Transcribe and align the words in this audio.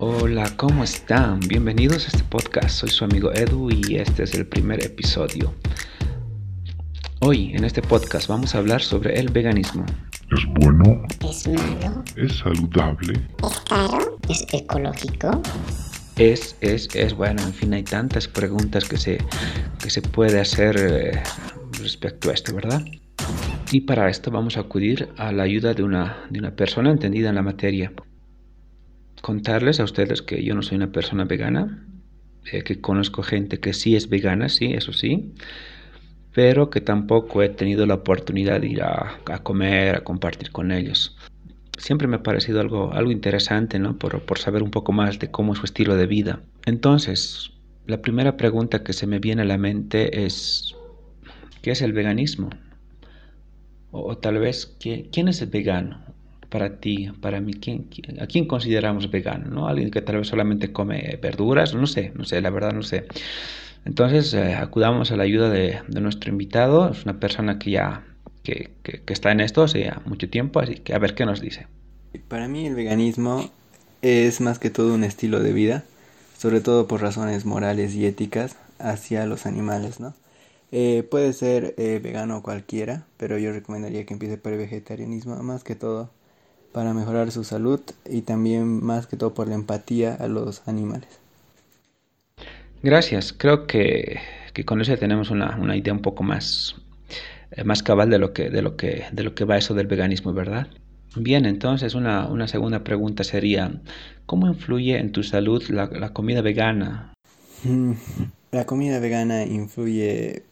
Hola, 0.00 0.48
¿cómo 0.56 0.84
están? 0.84 1.40
Bienvenidos 1.40 2.04
a 2.04 2.08
este 2.10 2.22
podcast. 2.22 2.70
Soy 2.70 2.88
su 2.88 3.04
amigo 3.04 3.32
Edu 3.32 3.68
y 3.68 3.96
este 3.96 4.22
es 4.22 4.34
el 4.34 4.46
primer 4.46 4.80
episodio. 4.84 5.52
Hoy 7.18 7.50
en 7.56 7.64
este 7.64 7.82
podcast 7.82 8.28
vamos 8.28 8.54
a 8.54 8.58
hablar 8.58 8.80
sobre 8.80 9.18
el 9.18 9.28
veganismo. 9.32 9.84
¿Es 10.30 10.44
bueno? 10.60 11.02
¿Es 11.28 11.48
malo? 11.48 12.04
¿Es 12.14 12.38
saludable? 12.38 13.14
¿Es 13.42 13.60
caro? 13.68 14.18
¿Es 14.28 14.46
ecológico? 14.52 15.42
Es, 16.14 16.56
es, 16.60 16.88
es 16.94 17.12
bueno, 17.12 17.42
en 17.42 17.52
fin, 17.52 17.74
hay 17.74 17.82
tantas 17.82 18.28
preguntas 18.28 18.88
que 18.88 18.98
se, 18.98 19.18
que 19.82 19.90
se 19.90 20.00
puede 20.00 20.38
hacer 20.38 20.76
eh, 20.78 21.22
respecto 21.72 22.30
a 22.30 22.34
esto, 22.34 22.54
¿verdad? 22.54 22.84
Y 23.72 23.80
para 23.80 24.08
esto 24.08 24.30
vamos 24.30 24.58
a 24.58 24.60
acudir 24.60 25.08
a 25.16 25.32
la 25.32 25.42
ayuda 25.42 25.74
de 25.74 25.82
una, 25.82 26.18
de 26.30 26.38
una 26.38 26.52
persona 26.52 26.92
entendida 26.92 27.30
en 27.30 27.34
la 27.34 27.42
materia. 27.42 27.92
Contarles 29.22 29.80
a 29.80 29.84
ustedes 29.84 30.22
que 30.22 30.42
yo 30.44 30.54
no 30.54 30.62
soy 30.62 30.76
una 30.76 30.92
persona 30.92 31.24
vegana, 31.24 31.84
eh, 32.52 32.62
que 32.62 32.80
conozco 32.80 33.22
gente 33.22 33.58
que 33.60 33.72
sí 33.72 33.96
es 33.96 34.08
vegana, 34.08 34.48
sí, 34.48 34.72
eso 34.72 34.92
sí, 34.92 35.34
pero 36.34 36.70
que 36.70 36.80
tampoco 36.80 37.42
he 37.42 37.48
tenido 37.48 37.84
la 37.86 37.94
oportunidad 37.94 38.60
de 38.60 38.68
ir 38.68 38.82
a, 38.82 39.18
a 39.26 39.42
comer, 39.42 39.96
a 39.96 40.04
compartir 40.04 40.50
con 40.52 40.70
ellos. 40.70 41.16
Siempre 41.78 42.06
me 42.08 42.16
ha 42.16 42.22
parecido 42.22 42.60
algo, 42.60 42.92
algo 42.92 43.10
interesante, 43.10 43.78
¿no? 43.78 43.96
Por, 43.98 44.22
por 44.22 44.38
saber 44.38 44.62
un 44.62 44.70
poco 44.70 44.92
más 44.92 45.18
de 45.18 45.30
cómo 45.30 45.52
es 45.52 45.58
su 45.58 45.64
estilo 45.64 45.96
de 45.96 46.06
vida. 46.06 46.40
Entonces, 46.66 47.50
la 47.86 48.00
primera 48.02 48.36
pregunta 48.36 48.82
que 48.82 48.92
se 48.92 49.06
me 49.06 49.18
viene 49.18 49.42
a 49.42 49.46
la 49.46 49.58
mente 49.58 50.24
es, 50.24 50.74
¿qué 51.62 51.72
es 51.72 51.82
el 51.82 51.92
veganismo? 51.92 52.50
O, 53.90 54.10
o 54.10 54.18
tal 54.18 54.38
vez, 54.38 54.76
¿qué- 54.80 55.08
¿quién 55.12 55.28
es 55.28 55.40
el 55.42 55.50
vegano? 55.50 56.02
Para 56.48 56.80
ti, 56.80 57.10
para 57.20 57.40
mí, 57.42 57.52
¿quién, 57.54 57.88
¿a 58.20 58.26
quién 58.26 58.46
consideramos 58.46 59.10
vegano? 59.10 59.50
¿no? 59.50 59.68
Alguien 59.68 59.90
que 59.90 60.00
tal 60.02 60.16
vez 60.16 60.28
solamente 60.28 60.72
come 60.72 61.18
verduras, 61.22 61.74
no 61.74 61.86
sé, 61.86 62.12
no 62.16 62.24
sé, 62.24 62.40
la 62.40 62.50
verdad 62.50 62.72
no 62.72 62.82
sé. 62.82 63.06
Entonces, 63.84 64.34
eh, 64.34 64.54
acudamos 64.54 65.12
a 65.12 65.16
la 65.16 65.24
ayuda 65.24 65.50
de, 65.50 65.80
de 65.88 66.00
nuestro 66.00 66.30
invitado, 66.30 66.90
es 66.90 67.04
una 67.04 67.20
persona 67.20 67.58
que 67.58 67.72
ya 67.72 68.04
que, 68.44 68.70
que- 68.82 69.02
que 69.04 69.12
está 69.12 69.32
en 69.32 69.40
esto 69.40 69.62
hace 69.64 69.90
mucho 70.06 70.30
tiempo, 70.30 70.60
así 70.60 70.76
que 70.76 70.94
a 70.94 70.98
ver 70.98 71.14
qué 71.14 71.26
nos 71.26 71.40
dice. 71.40 71.66
Para 72.28 72.48
mí 72.48 72.66
el 72.66 72.74
veganismo 72.74 73.50
es 74.02 74.40
más 74.40 74.58
que 74.58 74.70
todo 74.70 74.94
un 74.94 75.04
estilo 75.04 75.40
de 75.40 75.52
vida, 75.52 75.84
sobre 76.38 76.60
todo 76.60 76.86
por 76.86 77.00
razones 77.00 77.44
morales 77.44 77.94
y 77.94 78.06
éticas 78.06 78.56
hacia 78.78 79.26
los 79.26 79.46
animales, 79.46 80.00
¿no? 80.00 80.14
Eh, 80.72 81.06
puede 81.10 81.32
ser 81.32 81.74
eh, 81.78 81.98
vegano 82.02 82.42
cualquiera, 82.42 83.06
pero 83.16 83.38
yo 83.38 83.52
recomendaría 83.52 84.04
que 84.04 84.12
empiece 84.14 84.36
por 84.38 84.52
el 84.52 84.58
vegetarianismo, 84.58 85.36
más 85.42 85.64
que 85.64 85.74
todo 85.74 86.10
para 86.72 86.94
mejorar 86.94 87.30
su 87.32 87.44
salud 87.44 87.80
y 88.04 88.22
también 88.22 88.84
más 88.84 89.06
que 89.06 89.16
todo 89.16 89.34
por 89.34 89.48
la 89.48 89.54
empatía 89.54 90.14
a 90.14 90.28
los 90.28 90.66
animales. 90.68 91.20
Gracias, 92.82 93.32
creo 93.32 93.66
que, 93.66 94.20
que 94.54 94.64
con 94.64 94.80
eso 94.80 94.92
ya 94.92 94.98
tenemos 94.98 95.30
una, 95.30 95.56
una 95.56 95.76
idea 95.76 95.92
un 95.92 96.02
poco 96.02 96.22
más, 96.22 96.76
eh, 97.52 97.64
más 97.64 97.82
cabal 97.82 98.10
de 98.10 98.18
lo 98.18 98.32
que, 98.32 98.50
de 98.50 98.62
lo 98.62 98.76
que, 98.76 99.06
de 99.12 99.24
lo 99.24 99.34
que 99.34 99.44
va 99.44 99.58
eso 99.58 99.74
del 99.74 99.86
veganismo, 99.88 100.32
¿verdad? 100.32 100.68
Bien, 101.16 101.46
entonces 101.46 101.94
una, 101.94 102.28
una 102.28 102.48
segunda 102.48 102.84
pregunta 102.84 103.24
sería, 103.24 103.82
¿cómo 104.26 104.46
influye 104.48 104.98
en 104.98 105.12
tu 105.12 105.22
salud 105.24 105.62
la, 105.70 105.86
la 105.86 106.12
comida 106.12 106.42
vegana? 106.42 107.14
La 108.50 108.64
comida 108.64 108.98
vegana 108.98 109.44
influye 109.44 110.47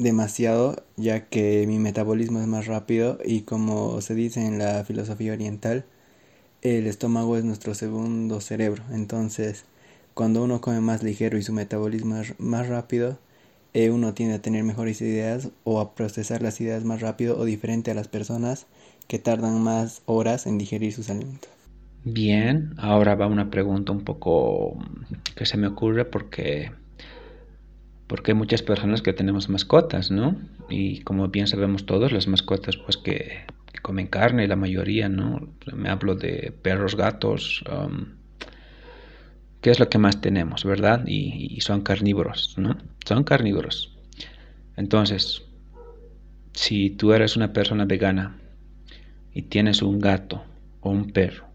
demasiado 0.00 0.84
ya 0.96 1.28
que 1.28 1.66
mi 1.68 1.78
metabolismo 1.78 2.40
es 2.40 2.48
más 2.48 2.66
rápido 2.66 3.18
y 3.24 3.42
como 3.42 4.00
se 4.02 4.16
dice 4.16 4.44
en 4.46 4.58
la 4.58 4.84
filosofía 4.84 5.34
oriental, 5.34 5.86
el 6.62 6.86
estómago 6.86 7.36
es 7.36 7.44
nuestro 7.44 7.74
segundo 7.74 8.40
cerebro. 8.40 8.82
Entonces, 8.92 9.64
cuando 10.14 10.42
uno 10.44 10.60
come 10.62 10.80
más 10.80 11.02
ligero 11.02 11.38
y 11.38 11.42
su 11.42 11.52
metabolismo 11.52 12.16
es 12.18 12.38
más 12.40 12.68
rápido, 12.68 13.18
eh, 13.74 13.90
uno 13.90 14.14
tiende 14.14 14.36
a 14.36 14.42
tener 14.42 14.64
mejores 14.64 15.00
ideas 15.02 15.50
o 15.64 15.80
a 15.80 15.94
procesar 15.94 16.42
las 16.42 16.60
ideas 16.60 16.84
más 16.84 17.00
rápido 17.02 17.38
o 17.38 17.44
diferente 17.44 17.90
a 17.90 17.94
las 17.94 18.08
personas 18.08 18.66
que 19.08 19.18
tardan 19.20 19.60
más 19.62 20.02
horas 20.06 20.46
en 20.46 20.58
digerir 20.58 20.92
sus 20.94 21.10
alimentos. 21.10 21.50
Bien, 22.02 22.74
ahora 22.78 23.14
va 23.14 23.26
una 23.26 23.50
pregunta 23.50 23.92
un 23.92 24.04
poco 24.04 24.76
que 25.36 25.46
se 25.46 25.56
me 25.56 25.66
ocurre 25.68 26.04
porque, 26.04 26.72
porque 28.10 28.32
hay 28.32 28.36
muchas 28.36 28.60
personas 28.60 29.02
que 29.02 29.12
tenemos 29.12 29.48
mascotas, 29.48 30.10
¿no? 30.10 30.34
Y 30.68 31.02
como 31.02 31.28
bien 31.28 31.46
sabemos 31.46 31.86
todos, 31.86 32.10
las 32.10 32.26
mascotas 32.26 32.76
pues 32.76 32.96
que, 32.96 33.44
que 33.72 33.78
comen 33.82 34.08
carne, 34.08 34.48
la 34.48 34.56
mayoría, 34.56 35.08
¿no? 35.08 35.54
Me 35.72 35.90
hablo 35.90 36.16
de 36.16 36.52
perros, 36.60 36.96
gatos, 36.96 37.62
um, 37.70 38.06
¿qué 39.60 39.70
es 39.70 39.78
lo 39.78 39.88
que 39.88 39.98
más 39.98 40.20
tenemos, 40.20 40.64
verdad? 40.64 41.04
Y, 41.06 41.54
y 41.54 41.60
son 41.60 41.82
carnívoros, 41.82 42.58
¿no? 42.58 42.78
Son 43.06 43.22
carnívoros. 43.22 43.96
Entonces, 44.76 45.44
si 46.52 46.90
tú 46.90 47.12
eres 47.12 47.36
una 47.36 47.52
persona 47.52 47.84
vegana 47.84 48.40
y 49.32 49.42
tienes 49.42 49.82
un 49.82 50.00
gato 50.00 50.42
o 50.80 50.90
un 50.90 51.12
perro, 51.12 51.46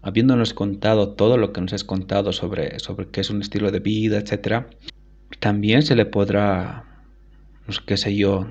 habiéndonos 0.00 0.54
contado 0.54 1.10
todo 1.10 1.36
lo 1.36 1.52
que 1.52 1.60
nos 1.60 1.74
has 1.74 1.84
contado 1.84 2.32
sobre, 2.32 2.78
sobre 2.78 3.08
qué 3.08 3.20
es 3.20 3.28
un 3.28 3.42
estilo 3.42 3.70
de 3.70 3.80
vida, 3.80 4.16
etcétera, 4.16 4.70
también 5.46 5.82
se 5.82 5.94
le 5.94 6.06
podrá, 6.06 6.84
sé, 7.68 7.80
qué 7.86 7.96
sé 7.96 8.16
yo, 8.16 8.48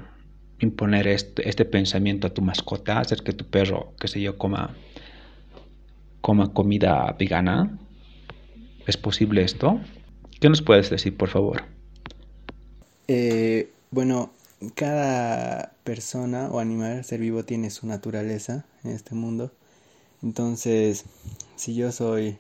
imponer 0.61 1.09
este, 1.09 1.49
este 1.49 1.65
pensamiento 1.65 2.25
a 2.25 2.29
tu 2.29 2.41
mascota, 2.41 3.01
hacer 3.01 3.21
que 3.21 3.33
tu 3.33 3.43
perro, 3.43 3.91
qué 3.99 4.07
sé 4.07 4.21
yo, 4.21 4.37
coma, 4.37 4.77
coma 6.21 6.53
comida 6.53 7.13
vegana. 7.19 7.77
¿Es 8.87 8.95
posible 8.95 9.43
esto? 9.43 9.81
¿Qué 10.39 10.47
nos 10.47 10.61
puedes 10.61 10.89
decir, 10.89 11.17
por 11.17 11.27
favor? 11.27 11.63
Eh, 13.09 13.73
bueno, 13.91 14.31
cada 14.73 15.73
persona 15.83 16.47
o 16.49 16.61
animal, 16.61 17.03
ser 17.03 17.19
vivo, 17.19 17.43
tiene 17.43 17.71
su 17.71 17.87
naturaleza 17.87 18.63
en 18.85 18.91
este 18.91 19.15
mundo. 19.15 19.51
Entonces, 20.23 21.03
si 21.57 21.75
yo 21.75 21.91
soy, 21.91 22.37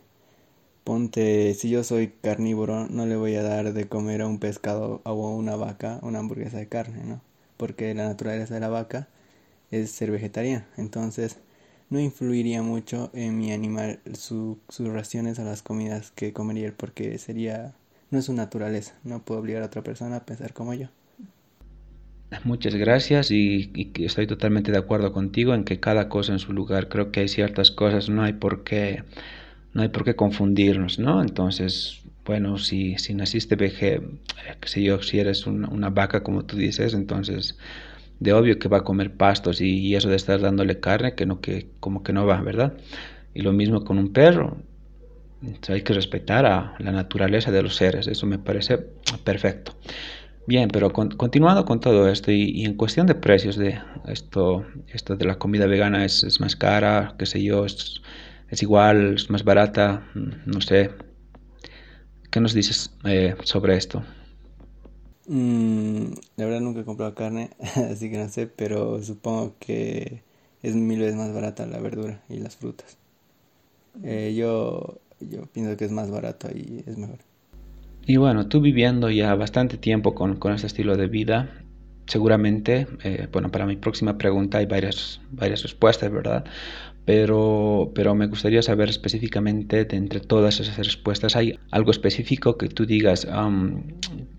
ponte, 0.85 1.53
si 1.55 1.69
yo 1.71 1.83
soy 1.85 2.09
carnívoro, 2.23 2.87
no 2.89 3.07
le 3.07 3.17
voy 3.17 3.35
a 3.35 3.43
dar 3.43 3.73
de 3.73 3.89
comer 3.89 4.21
a 4.23 4.27
un 4.27 4.39
pescado 4.39 5.01
o 5.05 5.27
a 5.27 5.35
una 5.35 5.57
vaca 5.57 5.99
una 6.03 6.19
hamburguesa 6.19 6.59
de 6.59 6.69
carne, 6.69 7.03
¿no? 7.05 7.21
Porque 7.57 7.93
la 7.95 8.05
naturaleza 8.07 8.55
de 8.55 8.61
la 8.61 8.69
vaca 8.69 9.09
es 9.71 9.91
ser 9.91 10.11
vegetariana. 10.11 10.67
Entonces, 10.77 11.37
no 11.91 11.99
influiría 11.99 12.61
mucho 12.63 13.11
en 13.13 13.37
mi 13.39 13.51
animal 13.53 14.01
su- 14.15 14.59
sus 14.69 14.89
raciones 14.89 15.39
a 15.39 15.43
las 15.45 15.63
comidas 15.63 16.11
que 16.11 16.33
comería 16.33 16.67
él, 16.67 16.73
porque 16.73 17.17
sería, 17.19 17.75
no 18.11 18.19
es 18.19 18.25
su 18.25 18.33
naturaleza. 18.33 18.95
No 19.05 19.23
puedo 19.25 19.41
obligar 19.41 19.63
a 19.63 19.67
otra 19.67 19.83
persona 19.83 20.17
a 20.17 20.25
pensar 20.25 20.53
como 20.53 20.73
yo. 20.75 20.89
Muchas 22.43 22.75
gracias 22.75 23.31
y, 23.31 23.71
y 23.73 24.05
estoy 24.05 24.27
totalmente 24.27 24.71
de 24.71 24.77
acuerdo 24.77 25.11
contigo 25.13 25.53
en 25.53 25.63
que 25.63 25.79
cada 25.79 26.09
cosa 26.09 26.33
en 26.33 26.39
su 26.39 26.53
lugar. 26.53 26.89
Creo 26.89 27.11
que 27.11 27.21
hay 27.21 27.27
ciertas 27.27 27.71
cosas, 27.71 28.09
no 28.09 28.23
hay 28.23 28.33
por 28.33 28.63
qué, 28.63 29.03
no 29.75 29.81
hay 29.81 29.89
por 29.89 30.05
qué 30.05 30.15
confundirnos, 30.15 30.99
¿no? 30.99 31.21
Entonces, 31.21 32.01
bueno, 32.25 32.57
si, 32.57 32.97
si 32.97 33.13
naciste 33.13 33.57
veje, 33.57 33.95
eh, 33.95 34.01
qué 34.61 34.69
sé 34.69 34.81
yo, 34.81 35.01
si 35.03 35.19
eres 35.19 35.45
una, 35.47 35.89
vaca 35.89 36.23
como 36.23 36.45
tú 36.45 36.55
dices, 36.57 36.93
entonces 36.93 37.57
de 38.19 38.33
obvio 38.33 38.57
que 38.59 38.69
va 38.69 38.77
a 38.79 38.83
comer 38.85 39.17
pastos 39.17 39.61
y, 39.61 39.95
eso 39.95 40.09
de 40.09 40.15
estar 40.15 40.39
dándole 40.41 40.79
carne, 40.79 41.15
que 41.15 41.25
no, 41.25 41.41
que 41.41 41.67
como 41.81 42.03
que 42.03 42.13
no 42.13 42.25
va, 42.25 42.41
¿verdad? 42.41 42.73
Y 43.33 43.41
lo 43.41 43.53
mismo 43.53 43.83
con 43.83 43.97
un 43.99 44.13
perro. 44.13 44.57
Entonces, 45.41 45.69
hay 45.71 45.81
que 45.83 45.93
respetar 45.93 46.45
a 46.45 46.75
la 46.79 46.91
naturaleza 46.91 47.51
de 47.51 47.63
los 47.63 47.75
seres, 47.75 48.07
eso 48.07 48.25
me 48.27 48.39
parece 48.39 48.77
perfecto. 49.23 49.73
Bien, 50.47 50.69
pero 50.69 50.91
con- 50.93 51.09
continuando 51.11 51.65
con 51.65 51.79
todo 51.79 52.09
esto 52.09 52.31
y, 52.31 52.51
y 52.51 52.65
en 52.65 52.75
cuestión 52.75 53.07
de 53.07 53.15
precios 53.15 53.57
de 53.57 53.79
esto, 54.07 54.65
esto 54.89 55.15
de 55.15 55.25
la 55.25 55.37
comida 55.39 55.67
vegana 55.67 56.05
es, 56.05 56.23
es 56.23 56.39
más 56.41 56.55
cara, 56.55 57.15
qué 57.19 57.25
sé 57.25 57.43
yo, 57.43 57.65
es, 57.65 58.01
es 58.49 58.61
igual, 58.63 59.15
es 59.15 59.29
más 59.29 59.43
barata, 59.43 60.07
no 60.13 60.61
sé. 60.61 60.91
¿Qué 62.31 62.39
nos 62.39 62.53
dices 62.53 62.91
eh, 63.05 63.35
sobre 63.43 63.77
esto? 63.77 64.03
Mm, 65.27 66.13
la 66.37 66.45
verdad 66.45 66.61
nunca 66.61 66.81
he 66.81 66.85
comprado 66.85 67.15
carne, 67.15 67.51
así 67.91 68.09
que 68.09 68.17
no 68.17 68.29
sé, 68.29 68.47
pero 68.47 69.01
supongo 69.03 69.55
que 69.59 70.23
es 70.61 70.75
mil 70.75 70.99
veces 70.99 71.15
más 71.15 71.33
barata 71.33 71.65
la 71.65 71.79
verdura 71.79 72.23
y 72.29 72.39
las 72.39 72.55
frutas. 72.55 72.97
Eh, 74.03 74.33
yo, 74.37 74.99
yo 75.19 75.45
pienso 75.47 75.75
que 75.77 75.85
es 75.85 75.91
más 75.91 76.09
barato 76.11 76.49
y 76.53 76.83
es 76.85 76.97
mejor. 76.97 77.19
Y 78.05 78.17
bueno, 78.17 78.47
tú 78.47 78.61
viviendo 78.61 79.09
ya 79.09 79.33
bastante 79.35 79.77
tiempo 79.77 80.13
con, 80.13 80.37
con 80.37 80.53
este 80.53 80.67
estilo 80.67 80.95
de 80.95 81.07
vida, 81.07 81.49
seguramente, 82.07 82.87
eh, 83.03 83.27
bueno, 83.31 83.49
para 83.51 83.65
mi 83.65 83.77
próxima 83.77 84.17
pregunta 84.17 84.59
hay 84.59 84.65
varias, 84.67 85.21
varias 85.31 85.63
respuestas, 85.63 86.11
¿verdad? 86.11 86.45
Pero, 87.05 87.91
pero 87.93 88.15
me 88.15 88.27
gustaría 88.27 88.63
saber 88.63 88.89
específicamente 88.89 89.85
de 89.85 89.95
entre 89.95 90.19
todas 90.19 90.59
esas 90.59 90.77
respuestas, 90.77 91.35
¿hay 91.35 91.59
algo 91.69 91.91
específico 91.91 92.57
que 92.57 92.67
tú 92.67 92.85
digas, 92.85 93.27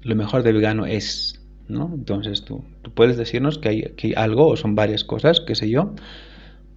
lo 0.03 0.17
mejor 0.17 0.43
de 0.43 0.53
vegano 0.53 0.85
es, 0.85 1.41
¿no? 1.69 1.93
Entonces 1.95 2.45
tú, 2.45 2.65
tú 2.83 2.91
puedes 2.91 3.17
decirnos 3.17 3.59
que 3.59 3.69
hay, 3.69 3.83
que 3.97 4.15
algo 4.17 4.49
o 4.49 4.57
son 4.57 4.75
varias 4.75 5.05
cosas, 5.05 5.41
qué 5.41 5.55
sé 5.55 5.71
yo, 5.71 5.95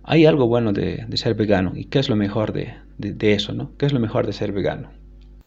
hay 0.03 0.25
algo 0.25 0.47
bueno 0.47 0.74
de, 0.74 1.06
ser 1.15 1.36
vegano 1.36 1.74
y 1.75 1.86
qué 1.86 2.00
es 2.00 2.09
lo 2.09 2.15
mejor 2.15 2.53
de, 2.53 2.74
de, 2.97 3.33
eso, 3.33 3.53
¿no? 3.53 3.71
¿Qué 3.77 3.86
es 3.86 3.94
lo 3.94 4.00
mejor 4.00 4.25
de 4.25 4.33
ser 4.33 4.51
vegano? 4.51 4.89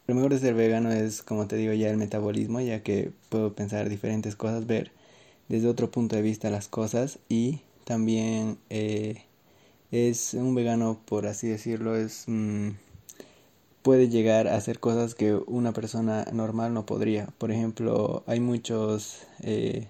Lo 0.06 0.14
mejor 0.14 0.32
de 0.32 0.38
ser 0.38 0.54
vegano 0.54 0.90
es, 0.90 1.22
como 1.22 1.46
te 1.46 1.56
digo, 1.56 1.72
ya 1.72 1.90
el 1.90 1.96
metabolismo, 1.96 2.60
ya 2.60 2.80
que 2.82 3.10
puedo 3.28 3.54
pensar 3.54 3.88
diferentes 3.88 4.36
cosas, 4.36 4.66
ver 4.66 4.92
desde 5.48 5.68
otro 5.68 5.90
punto 5.90 6.16
de 6.16 6.22
vista 6.22 6.50
las 6.50 6.68
cosas 6.68 7.18
y 7.28 7.60
también 7.84 8.58
eh, 8.70 9.22
es 9.92 10.34
un 10.34 10.54
vegano, 10.54 10.98
por 11.04 11.26
así 11.26 11.48
decirlo, 11.48 11.96
es 11.96 12.24
mm, 12.26 12.70
puede 13.82 14.08
llegar 14.08 14.48
a 14.48 14.56
hacer 14.56 14.80
cosas 14.80 15.14
que 15.14 15.34
una 15.34 15.72
persona 15.72 16.26
normal 16.32 16.74
no 16.74 16.86
podría. 16.86 17.26
Por 17.38 17.50
ejemplo, 17.52 18.24
hay 18.26 18.40
muchos 18.40 19.26
eh, 19.42 19.88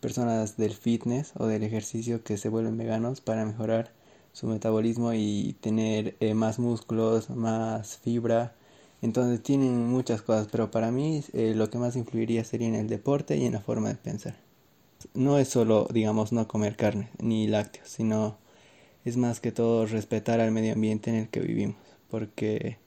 personas 0.00 0.56
del 0.56 0.72
fitness 0.72 1.32
o 1.38 1.46
del 1.46 1.62
ejercicio 1.62 2.22
que 2.22 2.36
se 2.36 2.48
vuelven 2.50 2.76
veganos 2.78 3.20
para 3.20 3.44
mejorar 3.46 3.92
su 4.32 4.46
metabolismo 4.46 5.12
y 5.14 5.56
tener 5.60 6.16
eh, 6.20 6.34
más 6.34 6.58
músculos, 6.58 7.30
más 7.30 7.98
fibra. 7.98 8.54
Entonces 9.02 9.42
tienen 9.42 9.86
muchas 9.88 10.22
cosas, 10.22 10.48
pero 10.52 10.70
para 10.70 10.90
mí 10.90 11.24
eh, 11.32 11.54
lo 11.56 11.70
que 11.70 11.78
más 11.78 11.96
influiría 11.96 12.44
sería 12.44 12.68
en 12.68 12.74
el 12.74 12.88
deporte 12.88 13.36
y 13.36 13.46
en 13.46 13.54
la 13.54 13.60
forma 13.60 13.88
de 13.88 13.94
pensar. 13.96 14.36
No 15.14 15.38
es 15.38 15.48
solo, 15.48 15.88
digamos, 15.90 16.32
no 16.32 16.46
comer 16.46 16.76
carne 16.76 17.08
ni 17.18 17.46
lácteos, 17.46 17.88
sino 17.88 18.36
es 19.04 19.16
más 19.16 19.40
que 19.40 19.52
todo 19.52 19.86
respetar 19.86 20.40
al 20.40 20.52
medio 20.52 20.74
ambiente 20.74 21.10
en 21.10 21.16
el 21.16 21.28
que 21.28 21.40
vivimos, 21.40 21.76
porque 22.10 22.78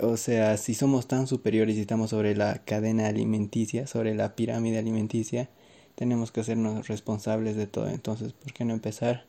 o 0.00 0.16
sea, 0.16 0.56
si 0.56 0.74
somos 0.74 1.06
tan 1.06 1.26
superiores 1.26 1.76
y 1.76 1.80
estamos 1.80 2.10
sobre 2.10 2.36
la 2.36 2.64
cadena 2.64 3.06
alimenticia, 3.06 3.86
sobre 3.86 4.14
la 4.14 4.34
pirámide 4.34 4.78
alimenticia, 4.78 5.48
tenemos 5.94 6.32
que 6.32 6.40
hacernos 6.40 6.88
responsables 6.88 7.56
de 7.56 7.66
todo. 7.66 7.88
Entonces, 7.88 8.32
¿por 8.32 8.52
qué 8.52 8.64
no 8.64 8.74
empezar 8.74 9.26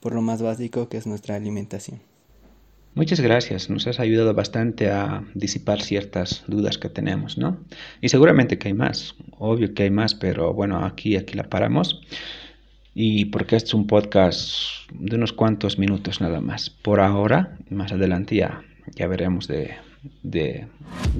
por 0.00 0.14
lo 0.14 0.22
más 0.22 0.42
básico 0.42 0.88
que 0.88 0.96
es 0.96 1.06
nuestra 1.06 1.34
alimentación? 1.34 2.00
Muchas 2.94 3.20
gracias, 3.20 3.70
nos 3.70 3.88
has 3.88 3.98
ayudado 3.98 4.34
bastante 4.34 4.88
a 4.88 5.24
disipar 5.34 5.82
ciertas 5.82 6.44
dudas 6.46 6.78
que 6.78 6.88
tenemos, 6.88 7.36
¿no? 7.36 7.58
Y 8.00 8.08
seguramente 8.08 8.56
que 8.56 8.68
hay 8.68 8.74
más, 8.74 9.16
obvio 9.36 9.74
que 9.74 9.82
hay 9.82 9.90
más, 9.90 10.14
pero 10.14 10.54
bueno, 10.54 10.84
aquí, 10.84 11.16
aquí 11.16 11.34
la 11.34 11.42
paramos. 11.42 12.00
Y 12.94 13.26
porque 13.26 13.56
este 13.56 13.68
es 13.68 13.74
un 13.74 13.86
podcast 13.86 14.48
de 14.92 15.16
unos 15.16 15.32
cuantos 15.32 15.78
minutos 15.78 16.20
nada 16.20 16.40
más. 16.40 16.70
Por 16.70 17.00
ahora, 17.00 17.56
más 17.68 17.92
adelante 17.92 18.36
ya, 18.36 18.62
ya 18.94 19.08
veremos 19.08 19.48
de, 19.48 19.74
de, 20.22 20.66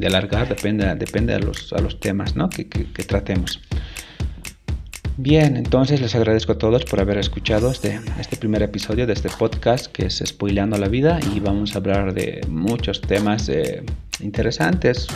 alargar, 0.07 0.49
depende, 0.49 0.95
depende 0.95 1.35
a, 1.35 1.39
los, 1.39 1.73
a 1.73 1.81
los 1.81 1.99
temas 1.99 2.37
¿no? 2.37 2.49
que, 2.49 2.69
que, 2.69 3.03
tratemos. 3.03 3.61
Bien, 5.17 5.57
entonces 5.57 6.01
les 6.01 6.15
agradezco 6.15 6.53
a 6.53 6.59
todos 6.59 6.85
por 6.85 7.01
haber 7.01 7.19
escuchado 7.19 7.71
este, 7.71 8.01
este 8.19 8.37
primer 8.37 8.63
episodio 8.63 9.07
de 9.07 9.13
este 9.13 9.29
podcast 9.29 9.87
que 9.87 10.07
es 10.07 10.23
Spoileando 10.25 10.77
la 10.77 10.89
Vida 10.89 11.21
y 11.35 11.41
vamos 11.41 11.75
a 11.75 11.79
hablar 11.79 12.15
de 12.15 12.41
muchos 12.49 13.01
temas 13.01 13.49
eh, 13.49 13.85
interesantes 14.21 15.07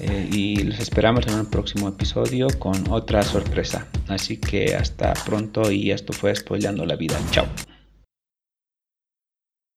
eh, 0.00 0.28
y 0.32 0.56
les 0.56 0.80
esperamos 0.80 1.26
en 1.26 1.34
un 1.34 1.46
próximo 1.46 1.88
episodio 1.88 2.48
con 2.58 2.90
otra 2.90 3.22
sorpresa. 3.22 3.86
Así 4.08 4.38
que 4.38 4.74
hasta 4.74 5.12
pronto 5.24 5.70
y 5.70 5.90
esto 5.90 6.12
fue 6.12 6.34
Spoileando 6.34 6.84
la 6.86 6.96
Vida. 6.96 7.18
Chao. 7.30 7.46